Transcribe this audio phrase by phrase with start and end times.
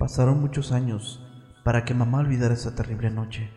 [0.00, 1.22] Pasaron muchos años
[1.62, 3.50] para que mamá olvidara esa terrible noche.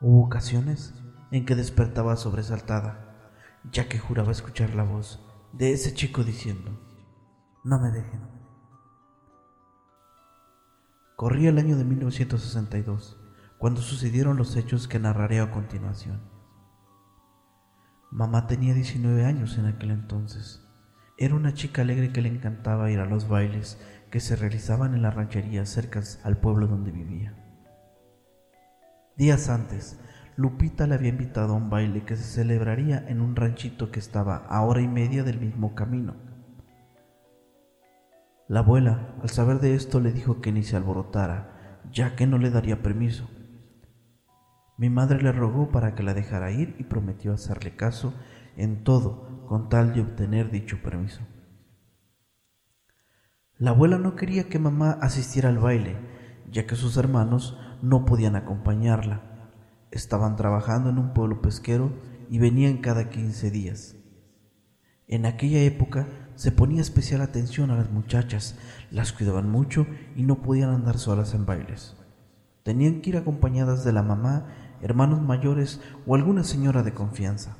[0.00, 0.94] Hubo ocasiones
[1.30, 3.30] en que despertaba sobresaltada,
[3.70, 5.22] ya que juraba escuchar la voz
[5.52, 6.70] de ese chico diciendo,
[7.64, 8.22] no me dejen.
[11.16, 13.20] Corría el año de 1962,
[13.58, 16.22] cuando sucedieron los hechos que narraré a continuación.
[18.10, 20.66] Mamá tenía 19 años en aquel entonces.
[21.18, 23.78] Era una chica alegre que le encantaba ir a los bailes
[24.10, 27.34] que se realizaban en las rancherías cercas al pueblo donde vivía.
[29.16, 30.00] Días antes,
[30.36, 34.36] Lupita le había invitado a un baile que se celebraría en un ranchito que estaba
[34.48, 36.14] a hora y media del mismo camino.
[38.48, 42.38] La abuela, al saber de esto, le dijo que ni se alborotara, ya que no
[42.38, 43.28] le daría permiso.
[44.76, 48.14] Mi madre le rogó para que la dejara ir y prometió hacerle caso
[48.56, 51.20] en todo con tal de obtener dicho permiso.
[53.60, 55.98] La abuela no quería que mamá asistiera al baile,
[56.50, 59.20] ya que sus hermanos no podían acompañarla.
[59.90, 61.92] Estaban trabajando en un pueblo pesquero
[62.30, 63.96] y venían cada 15 días.
[65.08, 68.58] En aquella época se ponía especial atención a las muchachas,
[68.90, 71.98] las cuidaban mucho y no podían andar solas en bailes.
[72.62, 74.46] Tenían que ir acompañadas de la mamá
[74.80, 77.58] hermanos mayores o alguna señora de confianza.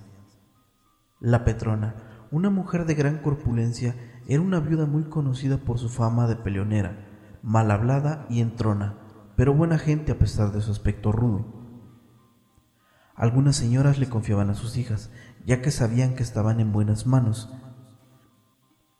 [1.21, 3.95] La Petrona, una mujer de gran corpulencia,
[4.27, 7.07] era una viuda muy conocida por su fama de peleonera,
[7.43, 8.99] mal hablada y entrona,
[9.37, 11.61] pero buena gente a pesar de su aspecto rudo.
[13.15, 15.11] Algunas señoras le confiaban a sus hijas,
[15.45, 17.53] ya que sabían que estaban en buenas manos.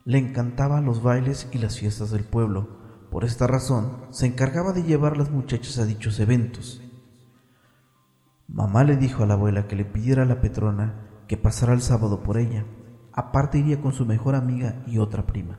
[0.05, 2.81] Le encantaban los bailes y las fiestas del pueblo.
[3.11, 6.83] Por esta razón, se encargaba de llevar las muchachas a dichos eventos.
[8.47, 11.81] Mamá le dijo a la abuela que le pidiera a la Petrona que pasara el
[11.81, 12.67] sábado por ella.
[13.21, 15.59] Aparte iría con su mejor amiga y otra prima.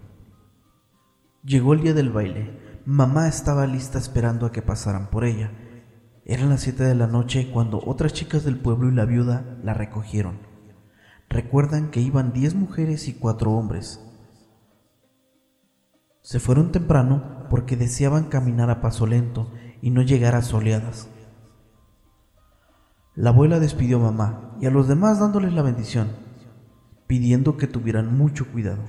[1.44, 2.82] Llegó el día del baile.
[2.86, 5.52] Mamá estaba lista esperando a que pasaran por ella.
[6.26, 9.76] Eran las siete de la noche cuando otras chicas del pueblo y la viuda la
[9.76, 10.40] recogieron.
[11.30, 14.04] Recuerdan que iban diez mujeres y cuatro hombres.
[16.24, 19.52] Se fueron temprano porque deseaban caminar a paso lento
[19.84, 21.10] y no llegar a soleadas.
[23.14, 26.21] La abuela despidió a mamá y a los demás dándoles la bendición,
[27.12, 28.84] pidiendo que tuvieran mucho cuidado.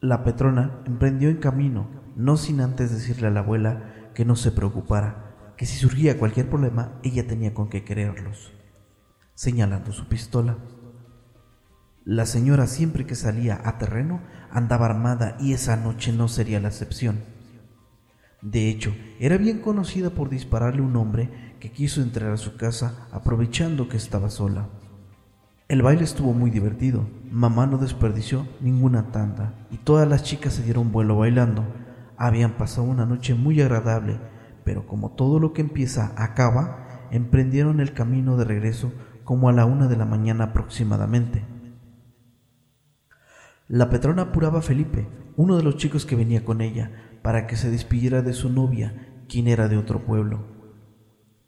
[0.00, 4.52] La Petrona emprendió en camino, no sin antes decirle a la abuela que no se
[4.52, 8.52] preocupara, que si surgía cualquier problema ella tenía con qué quererlos,
[9.34, 10.56] señalando su pistola.
[12.04, 14.20] La señora siempre que salía a terreno
[14.52, 17.24] andaba armada y esa noche no sería la excepción.
[18.40, 23.08] De hecho, era bien conocida por dispararle un hombre que quiso entrar a su casa
[23.10, 24.68] aprovechando que estaba sola.
[25.72, 30.62] El baile estuvo muy divertido, mamá no desperdició ninguna tanda y todas las chicas se
[30.62, 31.64] dieron vuelo bailando.
[32.18, 34.20] Habían pasado una noche muy agradable,
[34.64, 38.92] pero como todo lo que empieza acaba, emprendieron el camino de regreso
[39.24, 41.42] como a la una de la mañana aproximadamente.
[43.66, 45.08] La Petrona apuraba a Felipe,
[45.38, 46.90] uno de los chicos que venía con ella,
[47.22, 50.51] para que se despidiera de su novia, quien era de otro pueblo.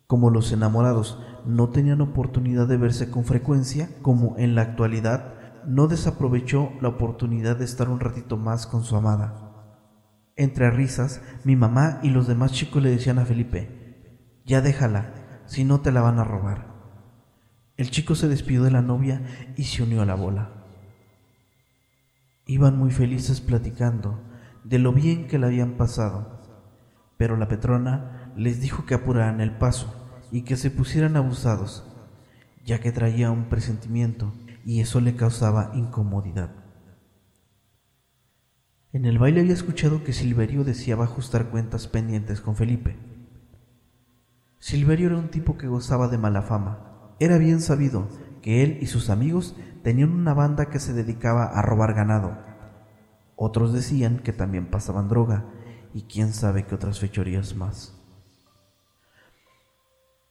[0.07, 5.35] Como los enamorados no tenían oportunidad de verse con frecuencia, como en la actualidad,
[5.67, 9.45] no desaprovechó la oportunidad de estar un ratito más con su amada.
[10.37, 15.65] Entre risas, mi mamá y los demás chicos le decían a Felipe, ya déjala, si
[15.65, 16.75] no te la van a robar.
[17.77, 19.23] El chico se despidió de la novia
[19.57, 20.65] y se unió a la bola.
[22.47, 24.21] Iban muy felices platicando
[24.65, 26.41] de lo bien que le habían pasado,
[27.17, 29.93] pero la Petrona les dijo que apuraran el paso
[30.31, 31.85] y que se pusieran abusados,
[32.65, 34.33] ya que traía un presentimiento
[34.65, 36.51] y eso le causaba incomodidad.
[38.93, 42.97] En el baile había escuchado que Silverio deseaba ajustar cuentas pendientes con Felipe.
[44.61, 47.15] Silverio era un tipo que gozaba de mala fama.
[47.19, 48.09] Era bien sabido
[48.41, 52.39] que él y sus amigos tenían una banda que se dedicaba a robar ganado.
[53.37, 55.45] Otros decían que también pasaban droga
[55.93, 57.94] y quién sabe qué otras fechorías más.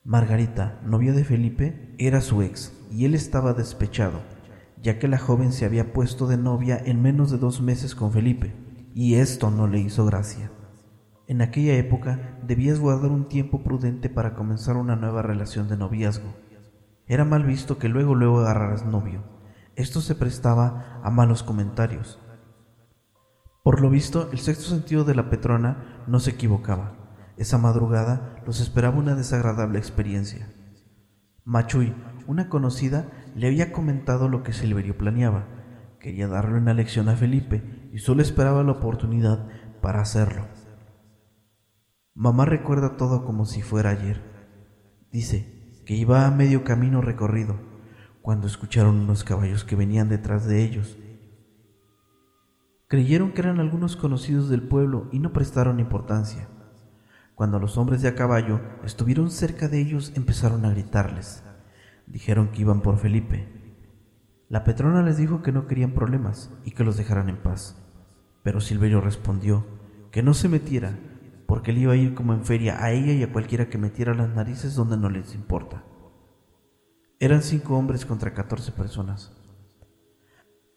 [0.05, 4.19] Margarita, novia de Felipe, era su ex y él estaba despechado,
[4.81, 8.11] ya que la joven se había puesto de novia en menos de dos meses con
[8.11, 8.53] Felipe,
[8.93, 10.51] y esto no le hizo gracia.
[11.25, 16.33] En aquella época debías guardar un tiempo prudente para comenzar una nueva relación de noviazgo.
[17.07, 19.23] Era mal visto que luego luego agarraras novio.
[19.77, 22.19] Esto se prestaba a malos comentarios.
[23.63, 27.02] Por lo visto, el sexto sentido de la Petrona no se equivocaba
[27.37, 30.53] esa madrugada los esperaba una desagradable experiencia.
[31.45, 31.93] Machuy,
[32.27, 35.47] una conocida, le había comentado lo que Silverio planeaba.
[35.99, 39.47] Quería darle una lección a Felipe y solo esperaba la oportunidad
[39.81, 40.47] para hacerlo.
[42.13, 44.21] Mamá recuerda todo como si fuera ayer.
[45.11, 47.59] Dice que iba a medio camino recorrido
[48.21, 50.97] cuando escucharon unos caballos que venían detrás de ellos.
[52.87, 56.47] Creyeron que eran algunos conocidos del pueblo y no prestaron importancia.
[57.35, 61.43] Cuando los hombres de a caballo estuvieron cerca de ellos empezaron a gritarles.
[62.05, 63.47] Dijeron que iban por Felipe.
[64.49, 67.75] La Petrona les dijo que no querían problemas y que los dejaran en paz.
[68.43, 69.65] Pero Silverio respondió
[70.11, 70.99] que no se metiera
[71.47, 74.13] porque él iba a ir como en feria a ella y a cualquiera que metiera
[74.13, 75.83] las narices donde no les importa.
[77.19, 79.31] Eran cinco hombres contra catorce personas.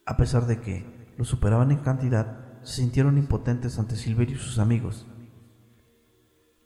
[0.06, 4.58] A pesar de que lo superaban en cantidad, se sintieron impotentes ante Silverio y sus
[4.58, 5.06] amigos.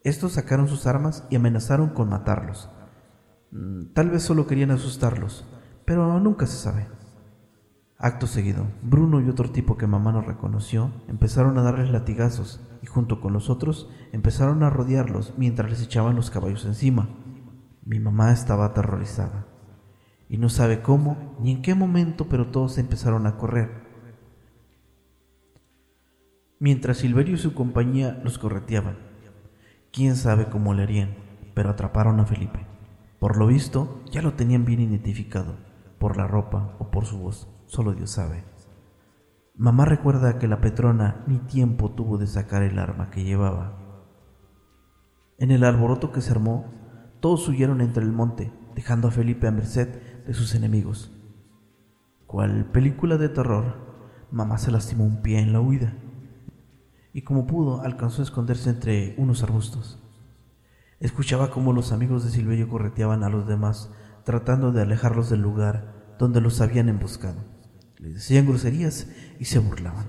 [0.02, 2.70] Estos sacaron sus armas y amenazaron con matarlos.
[3.50, 5.46] Mm, tal vez solo querían asustarlos,
[5.84, 6.88] pero nunca se sabe.
[7.98, 12.86] Acto seguido, Bruno y otro tipo que mamá no reconoció empezaron a darles latigazos y
[12.86, 17.10] junto con los otros empezaron a rodearlos mientras les echaban los caballos encima.
[17.84, 19.48] Mi mamá estaba aterrorizada
[20.30, 23.82] y no sabe cómo ni en qué momento, pero todos empezaron a correr.
[26.58, 29.09] Mientras Silverio y su compañía los correteaban.
[29.92, 31.16] Quién sabe cómo le harían,
[31.54, 32.66] pero atraparon a Felipe.
[33.18, 35.56] Por lo visto, ya lo tenían bien identificado,
[35.98, 38.44] por la ropa o por su voz solo Dios sabe.
[39.56, 43.78] Mamá recuerda que la Petrona ni tiempo tuvo de sacar el arma que llevaba.
[45.38, 46.66] En el alboroto que se armó,
[47.20, 51.12] todos huyeron entre el monte, dejando a Felipe a merced de sus enemigos.
[52.26, 55.94] Cual película de terror, mamá se lastimó un pie en la huida
[57.12, 60.02] y como pudo alcanzó a esconderse entre unos arbustos.
[60.98, 63.90] Escuchaba cómo los amigos de Silverio correteaban a los demás,
[64.24, 67.50] tratando de alejarlos del lugar donde los habían emboscado
[68.00, 69.08] le decían groserías
[69.38, 70.06] y se burlaban.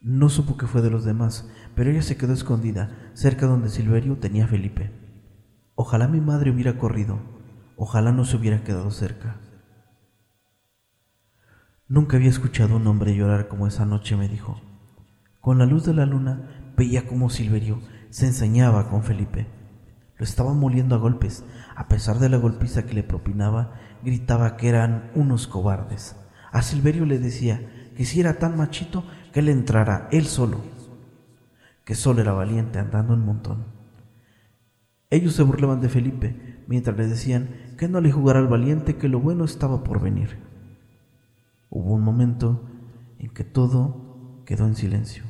[0.00, 4.16] No supo qué fue de los demás, pero ella se quedó escondida cerca donde Silverio
[4.16, 4.92] tenía a Felipe.
[5.74, 7.18] Ojalá mi madre hubiera corrido,
[7.76, 9.40] ojalá no se hubiera quedado cerca.
[11.88, 14.60] Nunca había escuchado a un hombre llorar como esa noche, me dijo.
[15.40, 17.80] Con la luz de la luna veía cómo Silverio
[18.10, 19.46] se ensañaba con Felipe.
[20.16, 21.44] Lo estaba moliendo a golpes,
[21.76, 26.16] a pesar de la golpiza que le propinaba gritaba que eran unos cobardes.
[26.50, 30.60] A Silverio le decía que si era tan machito que le entrara él solo,
[31.84, 33.66] que solo era valiente andando un montón.
[35.10, 37.48] Ellos se burlaban de Felipe mientras le decían
[37.78, 40.38] que no le jugara al valiente, que lo bueno estaba por venir.
[41.70, 42.68] Hubo un momento
[43.18, 44.07] en que todo
[44.48, 45.24] quedó en silencio.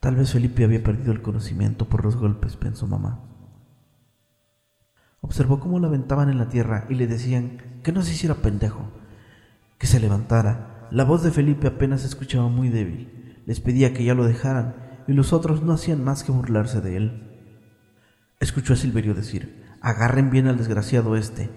[0.00, 3.20] Tal vez Felipe había perdido el conocimiento por los golpes, pensó mamá.
[5.20, 8.90] Observó cómo lo aventaban en la tierra y le decían que no se hiciera pendejo,
[9.78, 10.88] que se levantara.
[10.90, 13.40] La voz de Felipe apenas se escuchaba muy débil.
[13.46, 14.74] Les pedía que ya lo dejaran
[15.06, 17.40] y los otros no hacían más que burlarse de él.
[18.40, 21.48] Escuchó a Silverio decir, agarren bien al desgraciado este,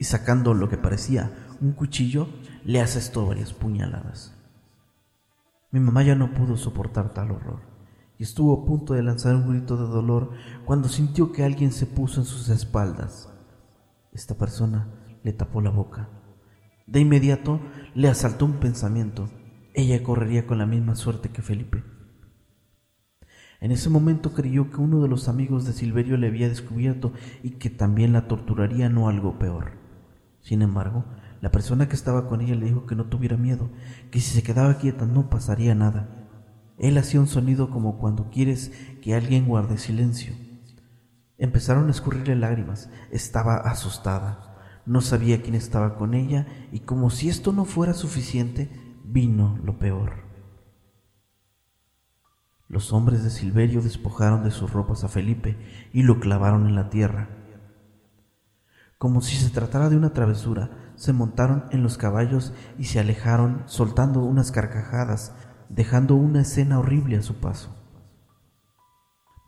[0.00, 1.30] y sacando lo que parecía
[1.60, 2.26] un cuchillo,
[2.64, 4.41] le asestó varias puñaladas.
[5.72, 7.72] Mi mamá ya no pudo soportar tal horror
[8.18, 10.30] y estuvo a punto de lanzar un grito de dolor
[10.64, 13.32] cuando sintió que alguien se puso en sus espaldas.
[14.12, 14.86] Esta persona
[15.22, 16.10] le tapó la boca.
[16.86, 17.58] De inmediato
[17.94, 19.30] le asaltó un pensamiento.
[19.72, 21.82] Ella correría con la misma suerte que Felipe.
[23.60, 27.12] En ese momento creyó que uno de los amigos de Silverio le había descubierto
[27.42, 29.72] y que también la torturaría no algo peor.
[30.40, 31.06] Sin embargo,
[31.42, 33.68] la persona que estaba con ella le dijo que no tuviera miedo,
[34.12, 36.08] que si se quedaba quieta no pasaría nada.
[36.78, 38.70] Él hacía un sonido como cuando quieres
[39.02, 40.34] que alguien guarde silencio.
[41.38, 42.90] Empezaron a escurrirle lágrimas.
[43.10, 44.82] Estaba asustada.
[44.86, 48.70] No sabía quién estaba con ella y como si esto no fuera suficiente,
[49.04, 50.22] vino lo peor.
[52.68, 55.58] Los hombres de Silverio despojaron de sus ropas a Felipe
[55.92, 57.30] y lo clavaron en la tierra.
[58.96, 63.64] Como si se tratara de una travesura, se montaron en los caballos y se alejaron
[63.66, 65.34] soltando unas carcajadas
[65.68, 67.74] dejando una escena horrible a su paso.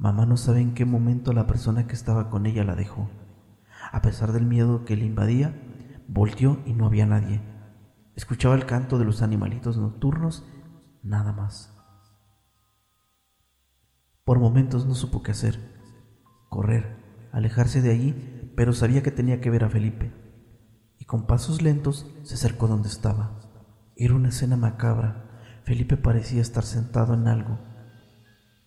[0.00, 3.08] Mamá no sabe en qué momento la persona que estaba con ella la dejó.
[3.92, 5.54] A pesar del miedo que le invadía,
[6.08, 7.40] volteó y no había nadie.
[8.16, 10.44] Escuchaba el canto de los animalitos nocturnos,
[11.04, 11.72] nada más.
[14.24, 15.60] Por momentos no supo qué hacer.
[16.48, 16.96] Correr,
[17.30, 20.23] alejarse de allí, pero sabía que tenía que ver a Felipe.
[21.04, 23.38] Y con pasos lentos se acercó donde estaba.
[23.94, 25.24] Era una escena macabra
[25.64, 27.58] Felipe parecía estar sentado en algo.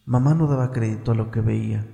[0.05, 1.87] Mamá no daba crédito a lo que veía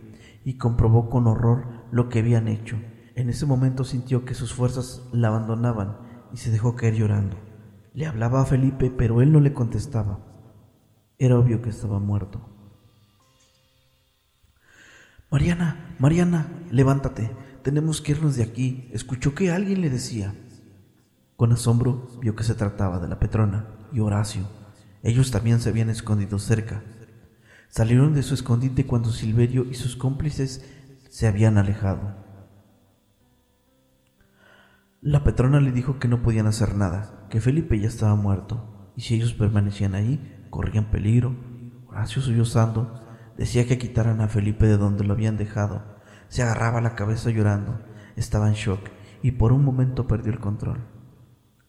[0.43, 2.77] y comprobó con horror lo que habían hecho.
[3.15, 5.97] En ese momento sintió que sus fuerzas la abandonaban
[6.33, 7.37] y se dejó caer llorando.
[7.93, 10.19] Le hablaba a Felipe, pero él no le contestaba.
[11.17, 12.41] Era obvio que estaba muerto.
[15.31, 17.31] Mariana, Mariana, levántate,
[17.63, 18.89] tenemos que irnos de aquí.
[18.93, 20.35] Escuchó que alguien le decía.
[21.35, 24.47] Con asombro vio que se trataba de la Petrona y Horacio.
[25.01, 26.83] Ellos también se habían escondido cerca.
[27.69, 30.63] Salieron de su escondite cuando Silverio y sus cómplices
[31.09, 32.23] se habían alejado.
[35.01, 39.01] La Petrona le dijo que no podían hacer nada, que Felipe ya estaba muerto, y
[39.01, 41.35] si ellos permanecían ahí, corrían peligro.
[41.87, 43.01] Horacio sollozando
[43.37, 45.92] decía que quitaran a Felipe de donde lo habían dejado.
[46.33, 47.79] Se agarraba la cabeza llorando,
[48.15, 48.79] estaba en shock
[49.21, 50.79] y por un momento perdió el control.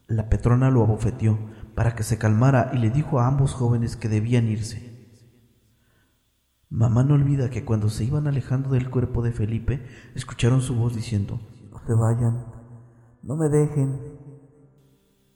[0.06, 1.38] La Petrona lo abofeteó
[1.74, 5.20] para que se calmara y le dijo a ambos jóvenes que debían irse.
[6.70, 10.96] Mamá no olvida que cuando se iban alejando del cuerpo de Felipe, escucharon su voz
[10.96, 12.46] diciendo, No se vayan,
[13.22, 14.00] no me dejen.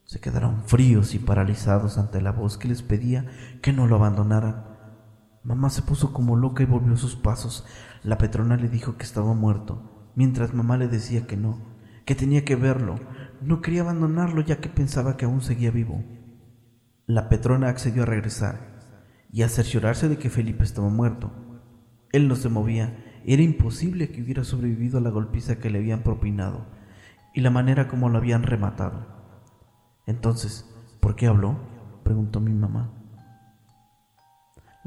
[0.04, 3.26] Se quedaron fríos y paralizados ante la voz que les pedía
[3.60, 4.68] que no lo abandonaran.
[5.44, 7.66] Mamá se puso como loca y volvió sus pasos.
[8.02, 11.58] La Petrona le dijo que estaba muerto, mientras mamá le decía que no,
[12.04, 12.96] que tenía que verlo.
[13.40, 16.02] No quería abandonarlo ya que pensaba que aún seguía vivo.
[17.06, 18.78] La Petrona accedió a regresar
[19.32, 21.32] y a cerciorarse de que Felipe estaba muerto.
[22.12, 26.02] Él no se movía, era imposible que hubiera sobrevivido a la golpiza que le habían
[26.02, 26.66] propinado
[27.34, 29.06] y la manera como lo habían rematado.
[30.06, 30.68] Entonces,
[31.00, 31.56] ¿por qué habló?
[32.04, 32.97] preguntó mi mamá.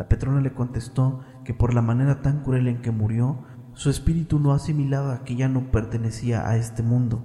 [0.02, 3.44] La Petrona le contestó que por la manera tan cruel en que murió,
[3.74, 7.24] su espíritu no asimilaba que ya no pertenecía a este mundo.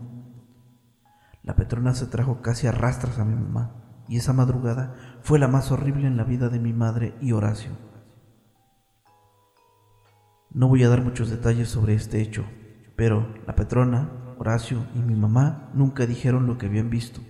[1.43, 5.49] La Petrona se trajo casi a rastras a mi mamá y esa madrugada fue la
[5.49, 7.71] más horrible en la vida de mi madre y Horacio.
[10.51, 12.45] No voy a dar muchos detalles sobre este hecho,
[12.95, 17.23] pero la Petrona, Horacio y mi mamá nunca dijeron lo que habían visto.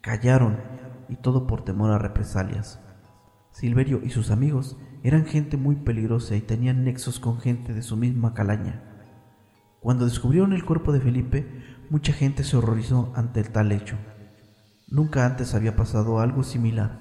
[0.00, 0.58] Callaron
[1.08, 2.80] y todo por temor a represalias.
[3.54, 7.96] Silverio y sus amigos eran gente muy peligrosa y tenían nexos con gente de su
[7.96, 8.82] misma calaña.
[9.78, 11.46] Cuando descubrieron el cuerpo de Felipe,
[11.88, 13.96] mucha gente se horrorizó ante el tal hecho.
[14.88, 16.98] Nunca antes había pasado algo similar.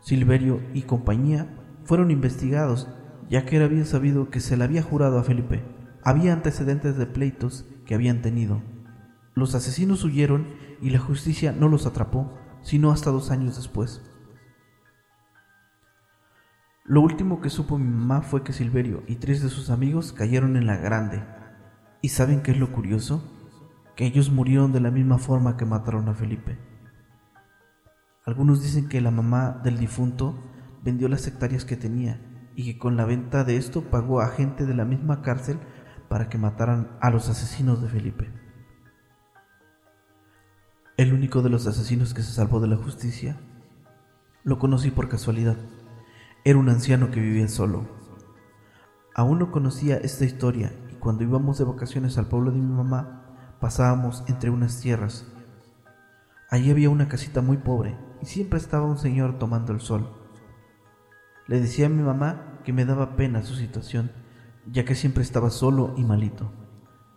[0.00, 2.88] Silverio y compañía fueron investigados,
[3.30, 5.62] ya que era bien sabido que se le había jurado a Felipe.
[6.02, 8.60] Había antecedentes de pleitos que habían tenido.
[9.34, 10.48] Los asesinos huyeron
[10.82, 14.02] y la justicia no los atrapó, sino hasta dos años después.
[16.88, 20.56] Lo último que supo mi mamá fue que Silverio y tres de sus amigos cayeron
[20.56, 21.24] en la grande.
[22.00, 23.24] ¿Y saben qué es lo curioso?
[23.96, 26.58] Que ellos murieron de la misma forma que mataron a Felipe.
[28.24, 30.38] Algunos dicen que la mamá del difunto
[30.84, 32.20] vendió las hectáreas que tenía
[32.54, 35.58] y que con la venta de esto pagó a gente de la misma cárcel
[36.08, 38.30] para que mataran a los asesinos de Felipe.
[40.96, 43.40] El único de los asesinos que se salvó de la justicia
[44.44, 45.56] lo conocí por casualidad.
[46.46, 47.88] Era un anciano que vivía solo.
[49.16, 53.56] Aún no conocía esta historia y cuando íbamos de vacaciones al pueblo de mi mamá
[53.58, 55.26] pasábamos entre unas tierras.
[56.48, 60.08] Allí había una casita muy pobre y siempre estaba un señor tomando el sol.
[61.48, 64.12] Le decía a mi mamá que me daba pena su situación,
[64.70, 66.52] ya que siempre estaba solo y malito.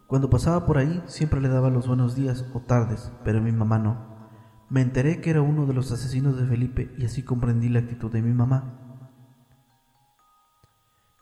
[0.08, 3.78] Cuando pasaba por ahí siempre le daba los buenos días o tardes, pero mi mamá
[3.78, 4.26] no.
[4.70, 8.12] Me enteré que era uno de los asesinos de Felipe y así comprendí la actitud
[8.12, 8.89] de mi mamá.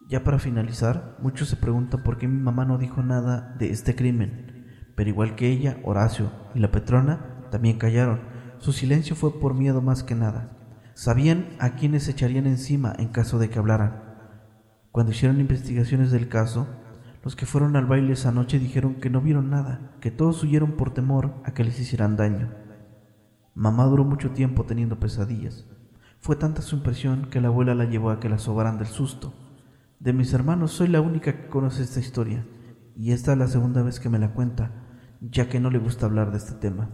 [0.08, 3.96] Ya para finalizar, muchos se preguntan por qué mi mamá no dijo nada de este
[3.96, 9.54] crimen, pero igual que ella, Horacio y la Petrona también callaron su silencio fue por
[9.54, 10.50] miedo más que nada.
[10.96, 14.04] Sabían a quiénes se echarían encima en caso de que hablaran.
[14.92, 16.68] Cuando hicieron investigaciones del caso,
[17.24, 20.72] los que fueron al baile esa noche dijeron que no vieron nada, que todos huyeron
[20.72, 22.52] por temor a que les hicieran daño.
[23.54, 25.68] Mamá duró mucho tiempo teniendo pesadillas.
[26.20, 29.34] Fue tanta su impresión que la abuela la llevó a que la sobaran del susto.
[30.00, 32.46] De mis hermanos soy la única que conoce esta historia,
[32.96, 34.72] y esta es la segunda vez que me la cuenta,
[35.22, 36.92] ya que no le gusta hablar de este tema.